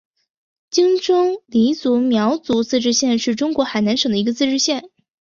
[0.71, 4.89] 琼中黎族苗族自治县是中国海南省的一个自治县。